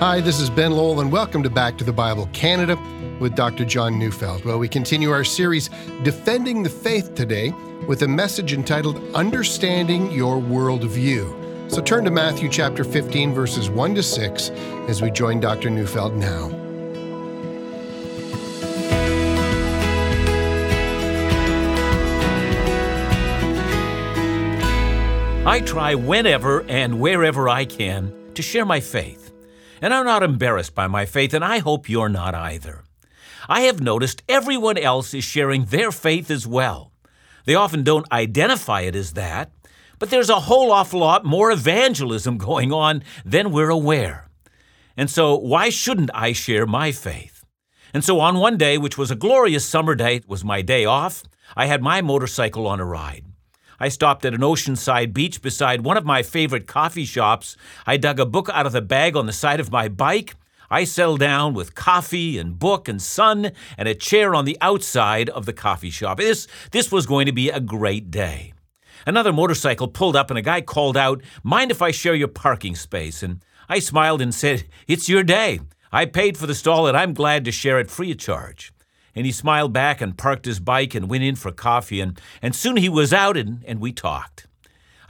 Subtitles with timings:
[0.00, 2.78] Hi, this is Ben Lowell, and welcome to Back to the Bible Canada
[3.20, 3.66] with Dr.
[3.66, 4.46] John Neufeld.
[4.46, 5.68] Well, we continue our series,
[6.04, 7.50] Defending the Faith, today
[7.86, 11.70] with a message entitled Understanding Your Worldview.
[11.70, 14.48] So turn to Matthew chapter 15, verses 1 to 6,
[14.88, 15.68] as we join Dr.
[15.68, 16.46] Neufeld now.
[25.46, 29.29] I try whenever and wherever I can to share my faith
[29.80, 32.84] and I'm not embarrassed by my faith, and I hope you're not either.
[33.48, 36.92] I have noticed everyone else is sharing their faith as well.
[37.46, 39.52] They often don't identify it as that,
[39.98, 44.28] but there's a whole awful lot more evangelism going on than we're aware.
[44.96, 47.44] And so, why shouldn't I share my faith?
[47.92, 50.84] And so, on one day, which was a glorious summer day, it was my day
[50.84, 51.22] off,
[51.56, 53.24] I had my motorcycle on a ride.
[53.80, 57.56] I stopped at an oceanside beach beside one of my favorite coffee shops.
[57.86, 60.34] I dug a book out of the bag on the side of my bike.
[60.70, 65.30] I settled down with coffee and book and sun and a chair on the outside
[65.30, 66.18] of the coffee shop.
[66.18, 68.52] This, this was going to be a great day.
[69.06, 72.76] Another motorcycle pulled up and a guy called out, Mind if I share your parking
[72.76, 73.22] space?
[73.22, 75.60] And I smiled and said, It's your day.
[75.90, 78.72] I paid for the stall and I'm glad to share it free of charge.
[79.14, 82.54] And he smiled back and parked his bike and went in for coffee, and, and
[82.54, 84.46] soon he was out and, and we talked.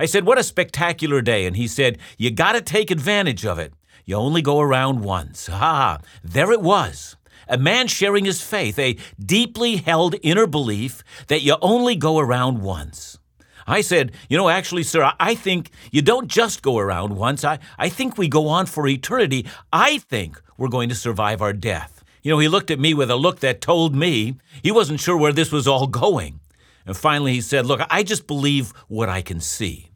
[0.01, 1.45] I said, What a spectacular day.
[1.45, 3.75] And he said, You got to take advantage of it.
[4.07, 5.49] You only go around once.
[5.53, 7.17] Ah, there it was.
[7.49, 12.63] A man sharing his faith, a deeply held inner belief that you only go around
[12.63, 13.19] once.
[13.67, 17.45] I said, You know, actually, sir, I think you don't just go around once.
[17.45, 19.47] I, I think we go on for eternity.
[19.71, 22.00] I think we're going to survive our death.
[22.23, 25.17] You know, he looked at me with a look that told me he wasn't sure
[25.17, 26.41] where this was all going.
[26.87, 29.91] And finally he said, Look, I just believe what I can see.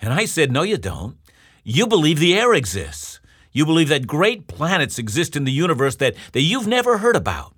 [0.00, 1.16] And I said, No, you don't.
[1.64, 3.20] You believe the air exists.
[3.52, 7.54] You believe that great planets exist in the universe that, that you've never heard about.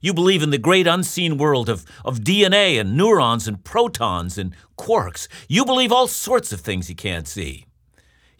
[0.00, 4.54] You believe in the great unseen world of, of DNA and neurons and protons and
[4.78, 5.28] quarks.
[5.48, 7.66] You believe all sorts of things you can't see.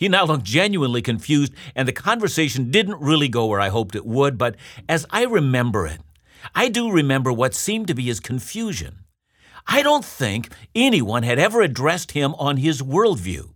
[0.00, 4.06] He now looked genuinely confused, and the conversation didn't really go where I hoped it
[4.06, 4.56] would, but
[4.88, 6.00] as I remember it,
[6.54, 9.00] I do remember what seemed to be his confusion.
[9.66, 13.50] I don't think anyone had ever addressed him on his worldview.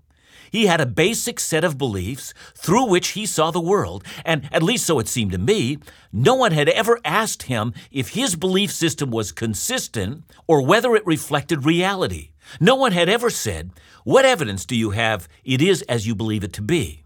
[0.53, 4.63] He had a basic set of beliefs through which he saw the world, and at
[4.63, 5.79] least so it seemed to me,
[6.13, 11.07] no one had ever asked him if his belief system was consistent or whether it
[11.07, 12.33] reflected reality.
[12.61, 13.71] No one had ever said,
[14.05, 17.05] What evidence do you have it is as you believe it to be?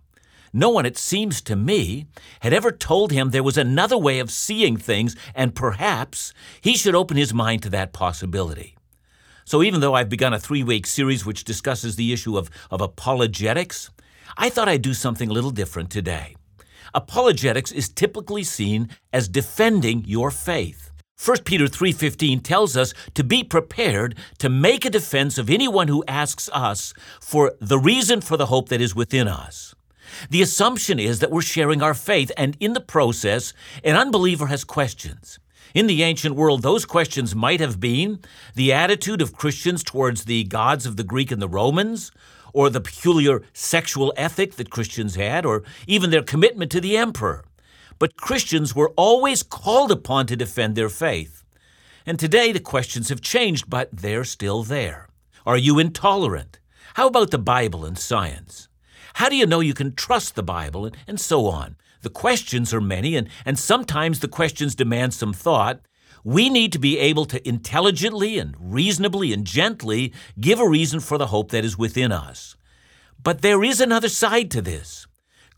[0.53, 2.06] No one, it seems to me,
[2.41, 6.94] had ever told him there was another way of seeing things, and perhaps he should
[6.94, 8.75] open his mind to that possibility.
[9.44, 12.81] So, even though I've begun a three week series which discusses the issue of, of
[12.81, 13.91] apologetics,
[14.37, 16.37] I thought I'd do something a little different today.
[16.94, 20.88] Apologetics is typically seen as defending your faith.
[21.18, 26.04] 1 Peter 3:15 tells us to be prepared to make a defense of anyone who
[26.06, 29.74] asks us for the reason for the hope that is within us.
[30.30, 33.52] The assumption is that we're sharing our faith and in the process
[33.82, 35.40] an unbeliever has questions.
[35.74, 38.20] In the ancient world, those questions might have been
[38.54, 42.12] the attitude of Christians towards the gods of the Greek and the Romans,
[42.54, 47.44] or the peculiar sexual ethic that Christians had, or even their commitment to the emperor
[47.98, 51.44] but Christians were always called upon to defend their faith.
[52.06, 55.09] And today the questions have changed, but they're still there.
[55.44, 56.60] Are you intolerant?
[56.94, 58.69] How about the Bible and science?
[59.14, 60.86] How do you know you can trust the Bible?
[60.86, 61.76] And, and so on.
[62.03, 65.80] The questions are many, and, and sometimes the questions demand some thought.
[66.22, 71.19] We need to be able to intelligently and reasonably and gently give a reason for
[71.19, 72.54] the hope that is within us.
[73.22, 75.07] But there is another side to this.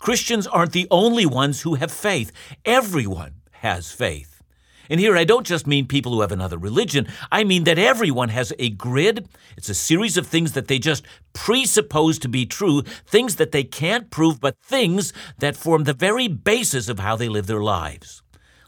[0.00, 2.33] Christians aren't the only ones who have faith.
[2.65, 4.43] Everyone has faith.
[4.88, 7.06] And here I don't just mean people who have another religion.
[7.31, 9.28] I mean that everyone has a grid.
[9.59, 13.62] It's a series of things that they just presuppose to be true, things that they
[13.62, 18.22] can't prove, but things that form the very basis of how they live their lives.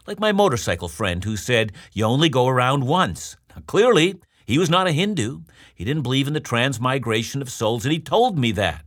[0.05, 3.37] Like my motorcycle friend who said, You only go around once.
[3.49, 5.41] Now, clearly, he was not a Hindu.
[5.73, 8.85] He didn't believe in the transmigration of souls, and he told me that.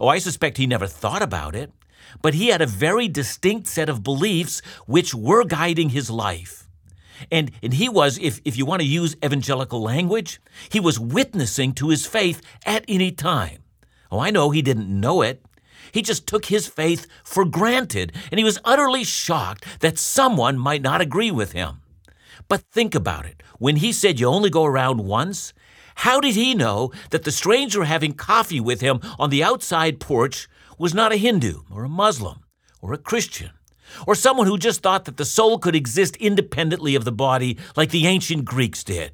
[0.00, 1.70] Oh, I suspect he never thought about it
[2.22, 6.68] but he had a very distinct set of beliefs which were guiding his life.
[7.30, 11.72] And, and he was, if, if you want to use evangelical language, he was witnessing
[11.74, 13.62] to his faith at any time.
[14.10, 15.44] Oh, I know he didn't know it.
[15.92, 20.82] He just took his faith for granted, and he was utterly shocked that someone might
[20.82, 21.82] not agree with him.
[22.48, 23.42] But think about it.
[23.58, 25.52] When he said you only go around once,
[25.96, 30.48] how did he know that the stranger having coffee with him on the outside porch
[30.78, 32.44] was not a Hindu or a Muslim
[32.80, 33.50] or a Christian?
[34.06, 37.90] Or someone who just thought that the soul could exist independently of the body like
[37.90, 39.12] the ancient Greeks did?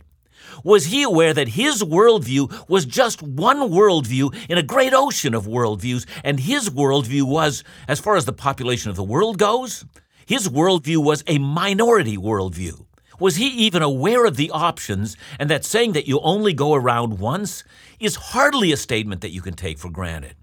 [0.64, 5.46] Was he aware that his worldview was just one worldview in a great ocean of
[5.46, 9.84] worldviews, and his worldview was, as far as the population of the world goes,
[10.26, 12.86] his worldview was a minority worldview?
[13.18, 17.18] Was he even aware of the options and that saying that you only go around
[17.18, 17.64] once
[17.98, 20.36] is hardly a statement that you can take for granted?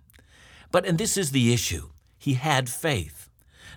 [0.72, 3.30] But, and this is the issue, he had faith.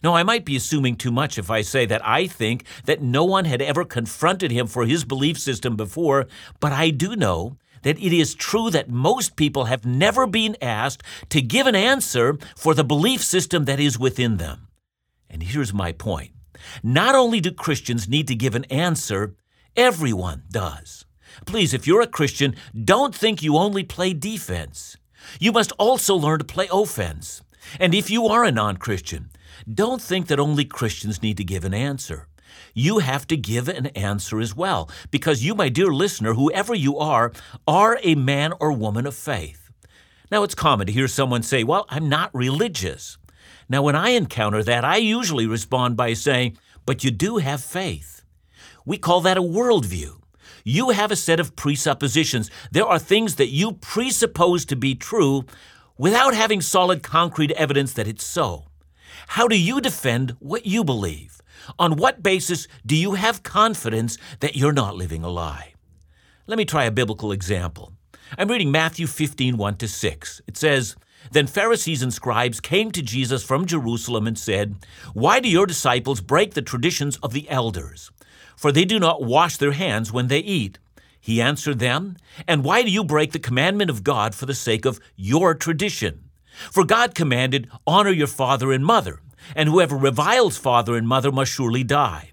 [0.02, 3.24] Now, I might be assuming too much if I say that I think that no
[3.24, 6.26] one had ever confronted him for his belief system before,
[6.58, 11.02] but I do know that it is true that most people have never been asked
[11.30, 14.68] to give an answer for the belief system that is within them.
[15.28, 16.32] And here's my point
[16.82, 19.34] not only do Christians need to give an answer,
[19.76, 21.04] everyone does.
[21.46, 24.96] Please, if you're a Christian, don't think you only play defense.
[25.38, 27.42] You must also learn to play offense.
[27.78, 29.30] And if you are a non Christian,
[29.72, 32.26] don't think that only Christians need to give an answer.
[32.74, 36.98] You have to give an answer as well, because you, my dear listener, whoever you
[36.98, 37.32] are,
[37.66, 39.70] are a man or woman of faith.
[40.30, 43.18] Now, it's common to hear someone say, Well, I'm not religious.
[43.68, 48.22] Now, when I encounter that, I usually respond by saying, But you do have faith.
[48.84, 50.19] We call that a worldview.
[50.64, 52.50] You have a set of presuppositions.
[52.70, 55.44] There are things that you presuppose to be true
[55.96, 58.66] without having solid concrete evidence that it's so.
[59.28, 61.40] How do you defend what you believe?
[61.78, 65.74] On what basis do you have confidence that you're not living a lie?
[66.46, 67.92] Let me try a biblical example.
[68.38, 70.42] I'm reading Matthew 15, 1 to 6.
[70.46, 70.96] It says,
[71.32, 74.76] Then Pharisees and scribes came to Jesus from Jerusalem and said,
[75.12, 78.10] Why do your disciples break the traditions of the elders?
[78.60, 80.78] For they do not wash their hands when they eat.
[81.18, 84.84] He answered them, And why do you break the commandment of God for the sake
[84.84, 86.24] of your tradition?
[86.70, 89.20] For God commanded, Honor your father and mother,
[89.56, 92.32] and whoever reviles father and mother must surely die.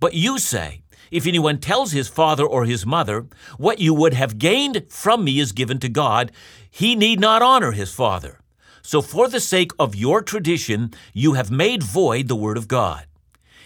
[0.00, 0.80] But you say,
[1.10, 3.26] If anyone tells his father or his mother,
[3.58, 6.32] What you would have gained from me is given to God,
[6.70, 8.40] he need not honor his father.
[8.80, 13.04] So for the sake of your tradition, you have made void the word of God.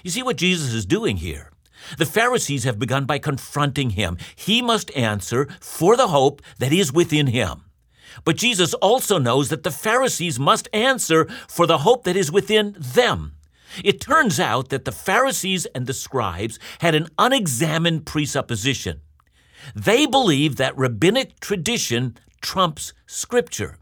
[0.03, 1.50] You see what Jesus is doing here?
[1.99, 4.17] The Pharisees have begun by confronting him.
[4.35, 7.65] He must answer for the hope that is within him.
[8.25, 12.77] But Jesus also knows that the Pharisees must answer for the hope that is within
[12.79, 13.35] them.
[13.85, 19.01] It turns out that the Pharisees and the scribes had an unexamined presupposition.
[19.75, 23.77] They believed that rabbinic tradition trumps Scripture.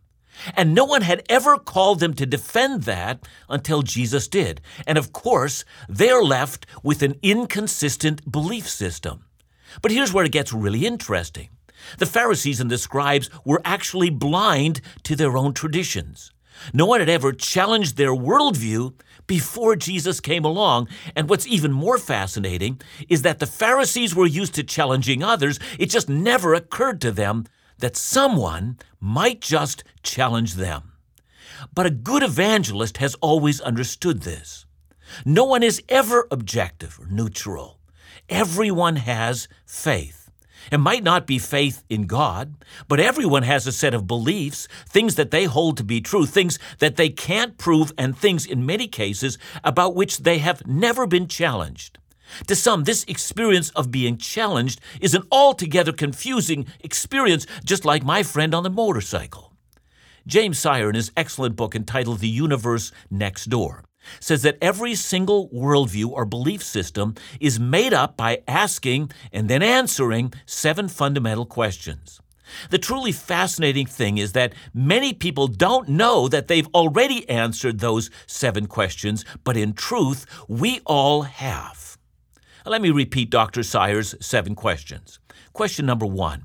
[0.55, 4.61] And no one had ever called them to defend that until Jesus did.
[4.87, 9.25] And of course, they're left with an inconsistent belief system.
[9.83, 11.51] But here's where it gets really interesting.
[11.99, 16.33] The Pharisees and the scribes were actually blind to their own traditions.
[16.73, 18.95] No one had ever challenged their worldview
[19.27, 20.89] before Jesus came along.
[21.15, 25.61] And what's even more fascinating is that the Pharisees were used to challenging others.
[25.79, 27.45] It just never occurred to them
[27.79, 30.93] that someone might just challenge them.
[31.75, 34.67] But a good evangelist has always understood this.
[35.25, 37.79] No one is ever objective or neutral.
[38.29, 40.31] Everyone has faith.
[40.71, 42.55] It might not be faith in God,
[42.89, 46.59] but everyone has a set of beliefs, things that they hold to be true, things
[46.79, 51.27] that they can't prove, and things in many cases about which they have never been
[51.27, 51.99] challenged.
[52.47, 58.23] To some, this experience of being challenged is an altogether confusing experience, just like my
[58.23, 59.53] friend on the motorcycle.
[60.27, 63.85] James Sire, in his excellent book entitled The Universe Next Door,
[64.21, 69.63] says that every single worldview or belief system is made up by asking and then
[69.63, 72.21] answering seven fundamental questions.
[72.71, 78.11] The truly fascinating thing is that many people don't know that they've already answered those
[78.27, 81.98] seven questions, but in truth, we all have.
[82.69, 83.63] Let me repeat Dr.
[83.63, 85.21] Sire's seven questions.
[85.55, 86.45] Question number one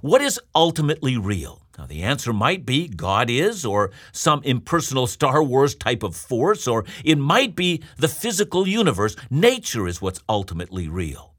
[0.00, 1.60] What is ultimately real?
[1.76, 6.66] Now, the answer might be God is, or some impersonal Star Wars type of force,
[6.66, 9.14] or it might be the physical universe.
[9.30, 11.34] Nature is what's ultimately real.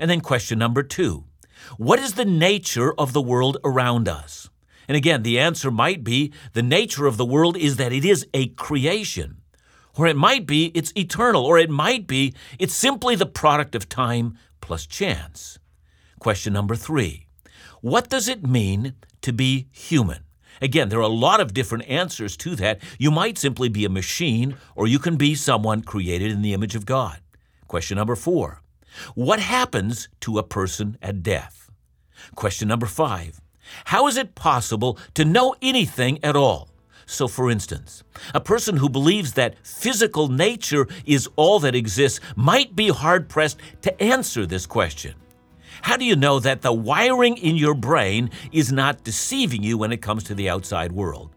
[0.00, 1.24] And then question number two
[1.76, 4.50] What is the nature of the world around us?
[4.88, 8.26] And again, the answer might be the nature of the world is that it is
[8.34, 9.37] a creation.
[9.98, 13.88] Or it might be it's eternal, or it might be it's simply the product of
[13.88, 15.58] time plus chance.
[16.20, 17.26] Question number three
[17.80, 20.20] What does it mean to be human?
[20.62, 22.80] Again, there are a lot of different answers to that.
[22.98, 26.74] You might simply be a machine, or you can be someone created in the image
[26.74, 27.18] of God.
[27.66, 28.62] Question number four
[29.16, 31.70] What happens to a person at death?
[32.36, 33.40] Question number five
[33.86, 36.68] How is it possible to know anything at all?
[37.10, 42.76] So, for instance, a person who believes that physical nature is all that exists might
[42.76, 45.14] be hard pressed to answer this question.
[45.80, 49.90] How do you know that the wiring in your brain is not deceiving you when
[49.90, 51.30] it comes to the outside world?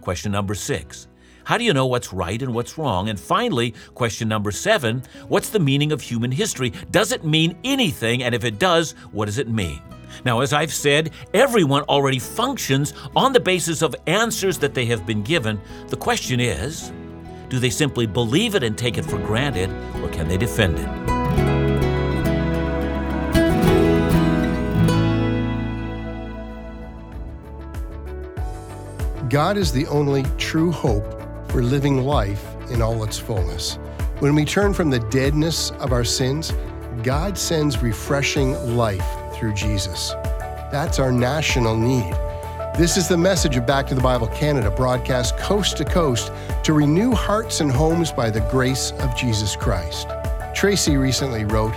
[0.00, 1.08] Question number six.
[1.42, 3.08] How do you know what's right and what's wrong?
[3.08, 6.72] And finally, question number seven What's the meaning of human history?
[6.92, 8.22] Does it mean anything?
[8.22, 9.82] And if it does, what does it mean?
[10.24, 15.06] Now, as I've said, everyone already functions on the basis of answers that they have
[15.06, 15.60] been given.
[15.88, 16.92] The question is
[17.48, 19.70] do they simply believe it and take it for granted,
[20.02, 21.16] or can they defend it?
[29.30, 31.04] God is the only true hope
[31.50, 33.78] for living life in all its fullness.
[34.20, 36.52] When we turn from the deadness of our sins,
[37.02, 40.10] God sends refreshing life through Jesus.
[40.72, 42.12] That's our national need.
[42.76, 46.30] This is the message of Back to the Bible Canada, broadcast coast to coast
[46.64, 50.08] to renew hearts and homes by the grace of Jesus Christ.
[50.54, 51.74] Tracy recently wrote,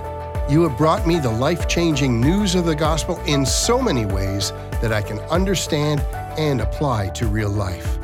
[0.49, 4.51] You have brought me the life changing news of the gospel in so many ways
[4.81, 6.01] that I can understand
[6.37, 7.97] and apply to real life.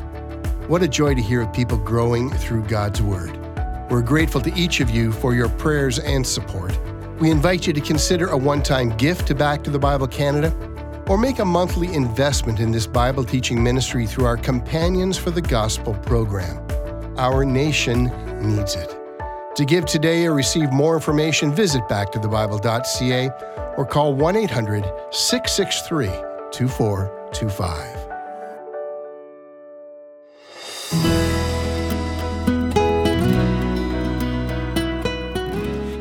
[0.68, 3.38] What a joy to hear of people growing through God's Word.
[3.90, 6.76] We're grateful to each of you for your prayers and support.
[7.18, 10.54] We invite you to consider a one time gift to Back to the Bible Canada
[11.08, 15.40] or make a monthly investment in this Bible teaching ministry through our Companions for the
[15.40, 16.62] Gospel program.
[17.16, 18.94] Our nation needs it.
[19.56, 23.30] To give today or receive more information, visit backtothebible.ca
[23.78, 26.08] or call 1 800 663
[26.52, 28.05] 2425.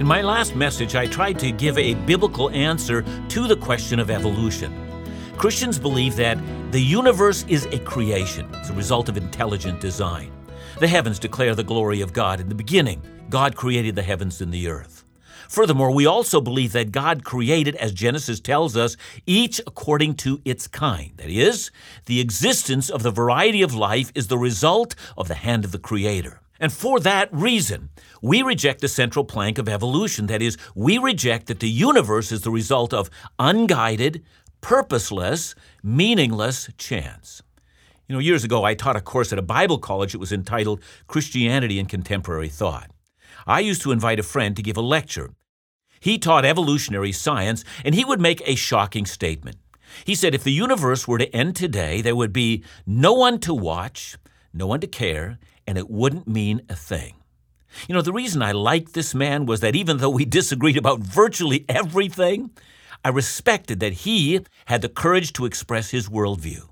[0.05, 4.11] In my last message, I tried to give a biblical answer to the question of
[4.11, 4.71] evolution.
[5.35, 6.37] Christians believe that
[6.71, 10.31] the universe is a creation, it's a result of intelligent design.
[10.79, 12.39] The heavens declare the glory of God.
[12.39, 15.03] In the beginning, God created the heavens and the earth.
[15.49, 20.67] Furthermore, we also believe that God created, as Genesis tells us, each according to its
[20.67, 21.13] kind.
[21.17, 21.71] That is,
[22.05, 25.79] the existence of the variety of life is the result of the hand of the
[25.79, 26.41] Creator.
[26.59, 27.89] And for that reason,
[28.21, 30.27] we reject the central plank of evolution.
[30.27, 34.23] That is, we reject that the universe is the result of unguided,
[34.61, 37.41] purposeless, meaningless chance.
[38.07, 40.13] You know, years ago, I taught a course at a Bible college.
[40.13, 42.91] It was entitled Christianity and Contemporary Thought.
[43.47, 45.31] I used to invite a friend to give a lecture.
[45.99, 49.57] He taught evolutionary science, and he would make a shocking statement.
[50.03, 53.53] He said if the universe were to end today, there would be no one to
[53.53, 54.17] watch,
[54.53, 57.15] no one to care, and it wouldn't mean a thing.
[57.87, 60.99] You know, the reason I liked this man was that even though we disagreed about
[60.99, 62.51] virtually everything,
[63.03, 66.69] I respected that he had the courage to express his worldview.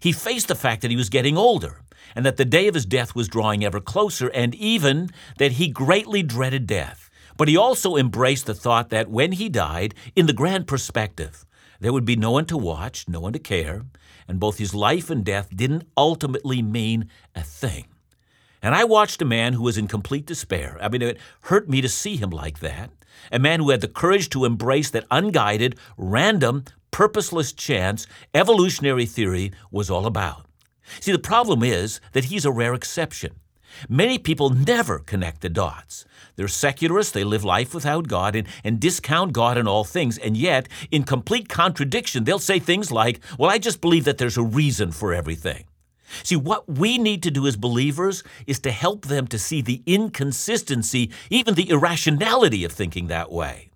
[0.00, 1.80] He faced the fact that he was getting older
[2.14, 5.68] and that the day of his death was drawing ever closer, and even that he
[5.68, 7.10] greatly dreaded death.
[7.36, 11.44] But he also embraced the thought that when he died, in the grand perspective,
[11.80, 13.82] there would be no one to watch, no one to care,
[14.28, 17.86] and both his life and death didn't ultimately mean a thing.
[18.64, 20.78] And I watched a man who was in complete despair.
[20.80, 22.90] I mean, it hurt me to see him like that.
[23.30, 29.52] A man who had the courage to embrace that unguided, random, purposeless chance evolutionary theory
[29.70, 30.46] was all about.
[30.98, 33.34] See, the problem is that he's a rare exception.
[33.86, 36.06] Many people never connect the dots.
[36.36, 40.38] They're secularists, they live life without God and, and discount God in all things, and
[40.38, 44.42] yet, in complete contradiction, they'll say things like, Well, I just believe that there's a
[44.42, 45.64] reason for everything.
[46.22, 49.82] See, what we need to do as believers is to help them to see the
[49.86, 53.70] inconsistency, even the irrationality of thinking that way.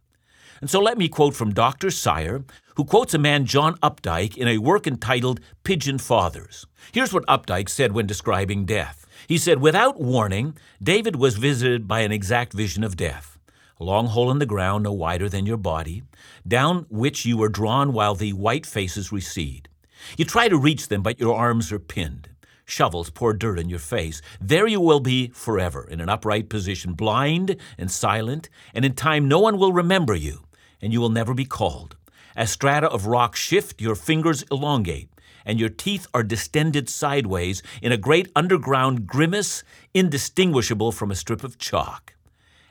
[0.61, 1.91] And so let me quote from Dr.
[1.91, 2.45] Sire,
[2.77, 6.67] who quotes a man, John Updike, in a work entitled Pigeon Feathers.
[6.93, 9.07] Here's what Updike said when describing death.
[9.27, 13.39] He said, Without warning, David was visited by an exact vision of death.
[13.81, 16.03] A long hole in the ground, no wider than your body,
[16.47, 19.69] down which you were drawn while the white faces recede.
[20.17, 22.29] You try to reach them, but your arms are pinned.
[22.65, 24.21] Shovels pour dirt in your face.
[24.41, 29.27] There you will be forever, in an upright position, blind and silent, and in time
[29.27, 30.45] no one will remember you,
[30.83, 31.97] and you will never be called.
[32.37, 35.09] As strata of rock shift, your fingers elongate,
[35.47, 39.65] and your teeth are distended sideways in a great underground grimace
[39.95, 42.15] indistinguishable from a strip of chalk.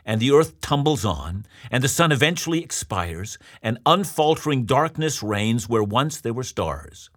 [0.05, 5.83] And the earth tumbles on, and the sun eventually expires, and unfaltering darkness reigns where
[5.83, 7.09] once there were stars.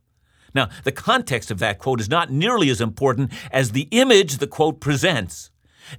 [0.55, 4.47] Now, the context of that quote is not nearly as important as the image the
[4.47, 5.51] quote presents.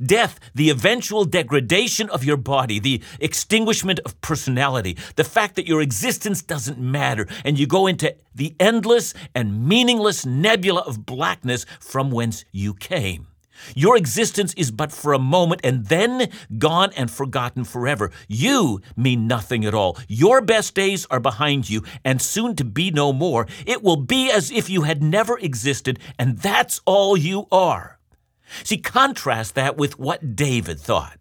[0.02, 5.82] Death, the eventual degradation of your body, the extinguishment of personality, the fact that your
[5.82, 12.12] existence doesn't matter, and you go into the endless and meaningless nebula of blackness from
[12.12, 13.28] whence you came.
[13.76, 18.12] Your existence is but for a moment and then gone and forgotten forever.
[18.28, 19.98] You mean nothing at all.
[20.08, 23.48] Your best days are behind you and soon to be no more.
[23.66, 28.00] It will be as if you had never existed, and that's all you are.
[28.64, 31.18] See, contrast that with what David thought.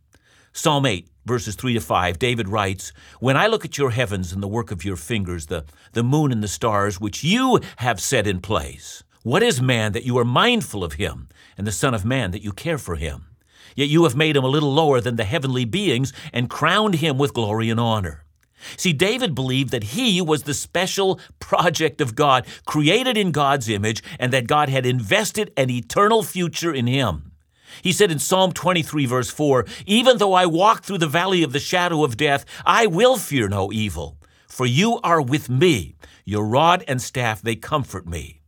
[0.52, 4.42] Psalm 8, verses 3 to 5, David writes, When I look at your heavens and
[4.42, 8.26] the work of your fingers, the, the moon and the stars, which you have set
[8.26, 12.06] in place, what is man that you are mindful of him, and the Son of
[12.06, 13.26] Man that you care for him?
[13.76, 17.18] Yet you have made him a little lower than the heavenly beings and crowned him
[17.18, 18.24] with glory and honor.
[18.78, 24.02] See, David believed that he was the special project of God, created in God's image,
[24.18, 27.32] and that God had invested an eternal future in him.
[27.82, 31.52] He said in Psalm 23, verse 4 Even though I walk through the valley of
[31.52, 35.94] the shadow of death, I will fear no evil, for you are with me.
[36.24, 38.39] Your rod and staff, they comfort me.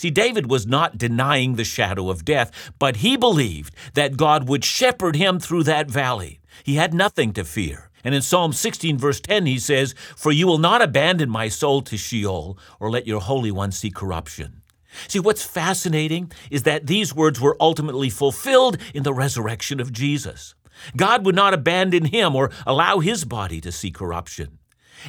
[0.00, 4.64] See, David was not denying the shadow of death, but he believed that God would
[4.64, 6.40] shepherd him through that valley.
[6.64, 7.90] He had nothing to fear.
[8.02, 11.82] And in Psalm 16, verse 10, he says, For you will not abandon my soul
[11.82, 14.62] to Sheol, or let your Holy One see corruption.
[15.06, 20.54] See, what's fascinating is that these words were ultimately fulfilled in the resurrection of Jesus.
[20.96, 24.59] God would not abandon him or allow his body to see corruption.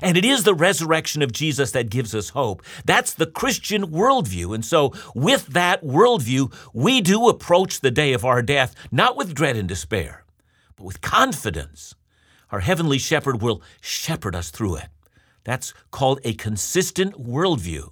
[0.02, 2.64] And it is the resurrection of Jesus that gives us hope.
[2.86, 4.54] That's the Christian worldview.
[4.54, 9.34] And so, with that worldview, we do approach the day of our death not with
[9.34, 10.24] dread and despair,
[10.76, 11.96] but with confidence.
[12.52, 14.88] Our heavenly shepherd will shepherd us through it.
[15.44, 17.92] That's called a consistent worldview.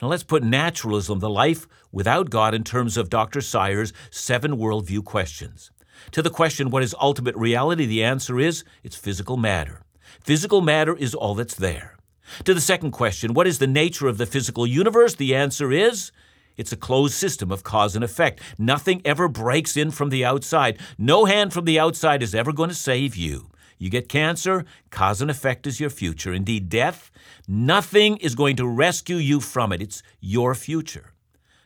[0.00, 3.40] Now, let's put naturalism, the life without God, in terms of Dr.
[3.40, 5.70] Sire's seven worldview questions.
[6.12, 7.84] To the question, what is ultimate reality?
[7.84, 9.82] The answer is it's physical matter.
[10.24, 11.96] Physical matter is all that's there.
[12.44, 15.14] To the second question, what is the nature of the physical universe?
[15.14, 16.12] The answer is
[16.56, 18.40] it's a closed system of cause and effect.
[18.58, 20.78] Nothing ever breaks in from the outside.
[20.98, 23.50] No hand from the outside is ever going to save you.
[23.78, 26.32] You get cancer, cause and effect is your future.
[26.32, 27.12] Indeed, death,
[27.46, 29.80] nothing is going to rescue you from it.
[29.80, 31.12] It's your future.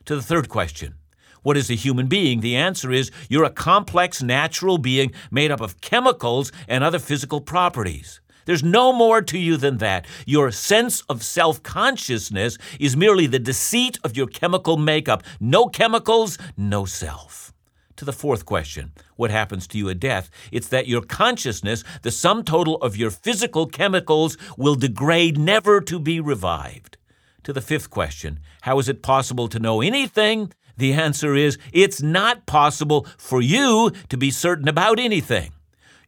[0.04, 0.96] To the third question,
[1.42, 2.40] what is a human being?
[2.40, 7.40] The answer is you're a complex natural being made up of chemicals and other physical
[7.40, 8.20] properties.
[8.44, 10.06] There's no more to you than that.
[10.26, 15.22] Your sense of self consciousness is merely the deceit of your chemical makeup.
[15.40, 17.52] No chemicals, no self.
[17.96, 20.28] To the fourth question what happens to you at death?
[20.50, 26.00] It's that your consciousness, the sum total of your physical chemicals, will degrade never to
[26.00, 26.96] be revived.
[27.44, 30.52] To the fifth question how is it possible to know anything?
[30.76, 35.52] The answer is it's not possible for you to be certain about anything.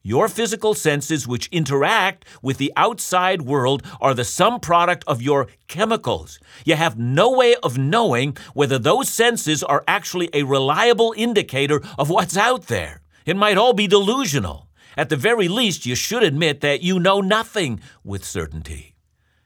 [0.06, 5.46] Your physical senses, which interact with the outside world, are the sum product of your
[5.66, 6.38] chemicals.
[6.66, 12.10] You have no way of knowing whether those senses are actually a reliable indicator of
[12.10, 13.00] what's out there.
[13.24, 14.68] It might all be delusional.
[14.94, 18.96] At the very least, you should admit that you know nothing with certainty.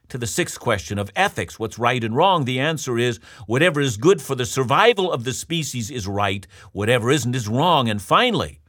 [0.09, 3.95] To the sixth question of ethics, what's right and wrong, the answer is whatever is
[3.95, 7.87] good for the survival of the species is right, whatever isn't is wrong.
[7.87, 8.59] And finally,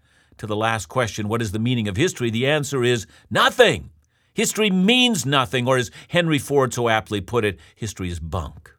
[0.40, 2.30] to the last question, what is the meaning of history?
[2.30, 3.90] The answer is nothing.
[4.32, 8.74] History means nothing, or as Henry Ford so aptly put it, history is bunk.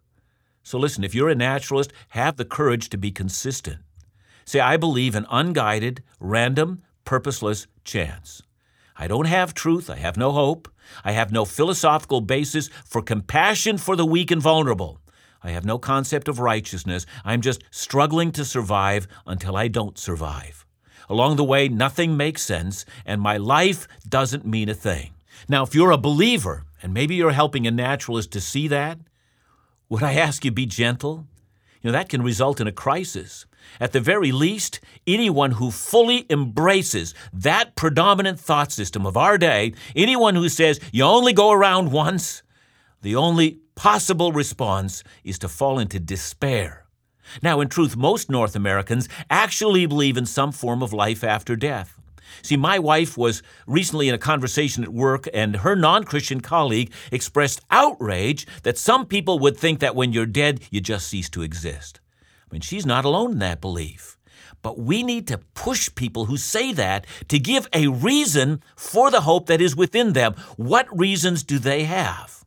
[0.64, 3.78] So listen, if you're a naturalist, have the courage to be consistent.
[4.44, 8.42] Say, I believe in unguided, random, purposeless chance.
[8.98, 9.88] I don't have truth.
[9.88, 10.68] I have no hope.
[11.04, 15.00] I have no philosophical basis for compassion for the weak and vulnerable.
[15.44, 17.06] I have no concept of righteousness.
[17.24, 20.61] I'm just struggling to survive until I don't survive.
[21.12, 25.12] Along the way, nothing makes sense, and my life doesn't mean a thing.
[25.50, 28.98] Now, if you're a believer, and maybe you're helping a naturalist to see that,
[29.90, 31.28] would I ask you be gentle?
[31.82, 33.46] You know, that can result in a crisis.
[33.78, 39.74] At the very least, anyone who fully embraces that predominant thought system of our day,
[39.94, 42.42] anyone who says you only go around once,
[43.02, 46.81] the only possible response is to fall into despair
[47.42, 51.98] now, in truth, most North Americans actually believe in some form of life after death.
[52.42, 56.92] See, my wife was recently in a conversation at work, and her non Christian colleague
[57.12, 61.42] expressed outrage that some people would think that when you're dead, you just cease to
[61.42, 62.00] exist.
[62.50, 64.18] I mean, she's not alone in that belief.
[64.62, 69.22] But we need to push people who say that to give a reason for the
[69.22, 70.36] hope that is within them.
[70.56, 72.41] What reasons do they have?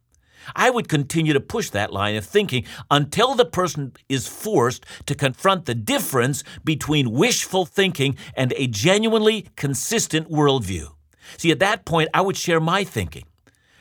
[0.54, 5.14] I would continue to push that line of thinking until the person is forced to
[5.14, 10.92] confront the difference between wishful thinking and a genuinely consistent worldview.
[11.36, 13.24] See, at that point, I would share my thinking.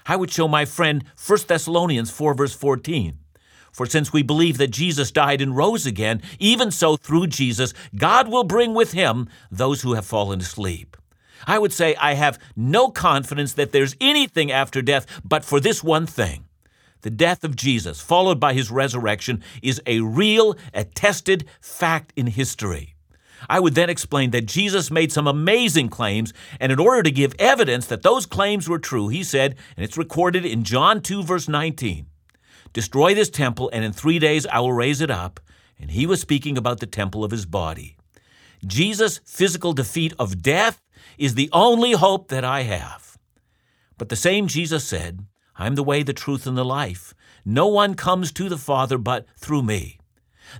[0.06, 3.20] I would show my friend 1 Thessalonians 4, verse 14.
[3.72, 8.28] For since we believe that Jesus died and rose again, even so through Jesus, God
[8.28, 10.96] will bring with him those who have fallen asleep.
[11.48, 15.84] I would say I have no confidence that there's anything after death but for this
[15.84, 16.46] one thing.
[17.04, 22.96] The death of Jesus, followed by his resurrection, is a real, attested fact in history.
[23.50, 27.36] I would then explain that Jesus made some amazing claims, and in order to give
[27.38, 31.50] evidence that those claims were true, he said, and it's recorded in John 2, verse
[31.50, 32.08] 19,
[32.72, 35.42] Destroy this temple, and in three days I will raise it up.
[35.78, 37.98] And he was speaking about the temple of his body.
[38.66, 40.80] Jesus' physical defeat of death
[41.18, 43.18] is the only hope that I have.
[43.98, 45.26] But the same Jesus said,
[45.58, 47.14] I'm the way, the truth, and the life.
[47.46, 50.00] No one comes to the Father but through me.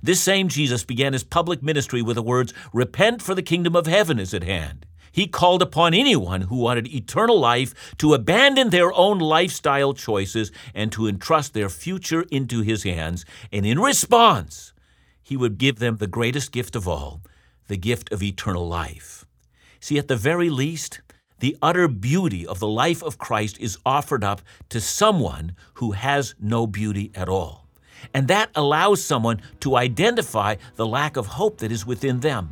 [0.02, 3.86] This same Jesus began his public ministry with the words, Repent, for the kingdom of
[3.86, 4.86] heaven is at hand.
[5.12, 10.90] He called upon anyone who wanted eternal life to abandon their own lifestyle choices and
[10.90, 13.24] to entrust their future into his hands.
[13.52, 14.72] And in response,
[15.22, 17.22] he would give them the greatest gift of all,
[17.68, 19.24] the gift of eternal life.
[19.78, 21.00] See, at the very least,
[21.40, 26.34] the utter beauty of the life of Christ is offered up to someone who has
[26.40, 27.66] no beauty at all.
[28.12, 32.50] And that allows someone to identify the lack of hope that is within them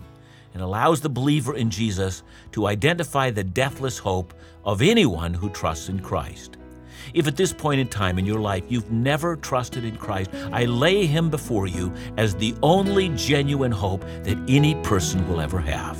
[0.54, 5.88] and allows the believer in Jesus to identify the deathless hope of anyone who trusts
[5.88, 6.56] in Christ.
[7.14, 10.66] If at this point in time in your life you've never trusted in Christ, I
[10.66, 15.98] lay him before you as the only genuine hope that any person will ever have.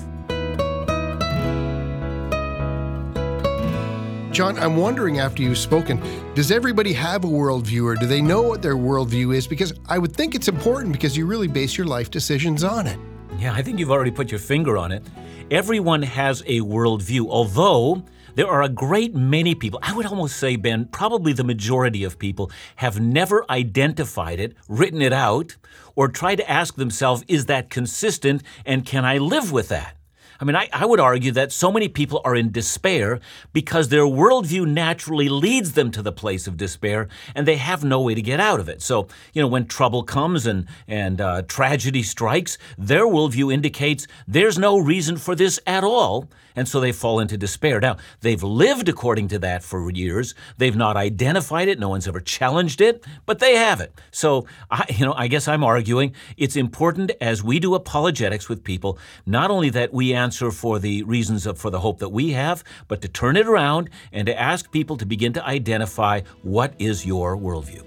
[4.32, 6.00] John, I'm wondering after you've spoken,
[6.34, 9.46] does everybody have a worldview or do they know what their worldview is?
[9.46, 12.98] Because I would think it's important because you really base your life decisions on it.
[13.36, 15.02] Yeah, I think you've already put your finger on it.
[15.50, 20.56] Everyone has a worldview, although there are a great many people, I would almost say,
[20.56, 25.56] Ben, probably the majority of people, have never identified it, written it out,
[25.94, 29.98] or tried to ask themselves, is that consistent and can I live with that?
[30.40, 33.20] I mean, I, I, would argue that so many people are in despair
[33.52, 38.00] because their worldview naturally leads them to the place of despair and they have no
[38.00, 38.82] way to get out of it.
[38.82, 44.58] So, you know, when trouble comes and, and uh, tragedy strikes, their worldview indicates there's
[44.58, 47.80] no reason for this at all and so they fall into despair.
[47.80, 50.34] Now, they've lived according to that for years.
[50.58, 51.78] They've not identified it.
[51.78, 53.98] No one's ever challenged it, but they have it.
[54.10, 58.64] So, I, you know, I guess I'm arguing it's important as we do apologetics with
[58.64, 62.30] people, not only that we answer for the reasons of, for the hope that we
[62.30, 66.74] have, but to turn it around and to ask people to begin to identify what
[66.78, 67.84] is your worldview.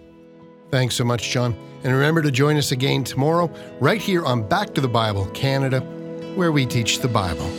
[0.70, 1.56] Thanks so much, John.
[1.84, 5.80] And remember to join us again tomorrow, right here on Back to the Bible Canada,
[6.36, 7.50] where we teach the Bible.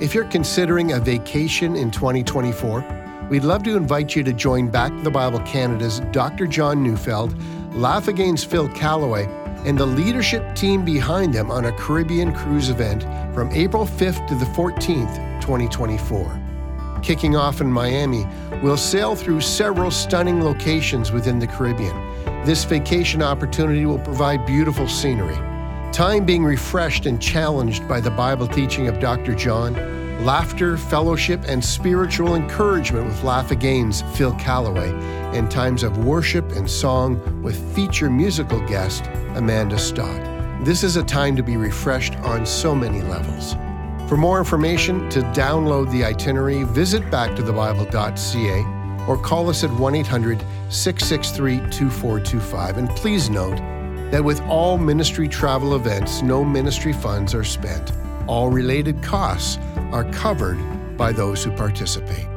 [0.00, 4.90] If you're considering a vacation in 2024, we'd love to invite you to join Back
[4.90, 6.46] to the Bible Canada's Dr.
[6.46, 7.34] John Neufeld,
[7.74, 9.26] Laugh Again's Phil Callaway,
[9.64, 13.02] and the leadership team behind them on a Caribbean cruise event
[13.34, 16.40] from April 5th to the 14th, 2024.
[17.02, 18.26] Kicking off in Miami,
[18.62, 21.96] we'll sail through several stunning locations within the Caribbean.
[22.44, 25.38] This vacation opportunity will provide beautiful scenery
[25.92, 29.34] Time being refreshed and challenged by the Bible teaching of Dr.
[29.34, 29.74] John,
[30.24, 34.92] laughter, fellowship, and spiritual encouragement with Laugh Again's Phil Callaway,
[35.36, 39.04] and times of worship and song with feature musical guest
[39.34, 40.22] Amanda Stott.
[40.64, 43.54] This is a time to be refreshed on so many levels.
[44.08, 50.38] For more information, to download the itinerary, visit backtothebible.ca or call us at 1 800
[50.68, 52.78] 663 2425.
[52.78, 53.58] And please note,
[54.12, 57.92] that with all ministry travel events, no ministry funds are spent.
[58.26, 59.56] All related costs
[59.92, 60.58] are covered
[60.96, 62.31] by those who participate.